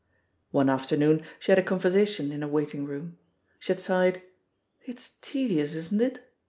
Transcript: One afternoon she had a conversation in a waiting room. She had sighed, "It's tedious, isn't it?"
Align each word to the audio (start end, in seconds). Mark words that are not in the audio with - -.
One 0.49 0.67
afternoon 0.67 1.21
she 1.37 1.51
had 1.51 1.59
a 1.59 1.63
conversation 1.63 2.31
in 2.31 2.41
a 2.41 2.47
waiting 2.47 2.85
room. 2.85 3.19
She 3.59 3.71
had 3.71 3.79
sighed, 3.79 4.23
"It's 4.83 5.17
tedious, 5.21 5.75
isn't 5.75 6.01
it?" 6.01 6.27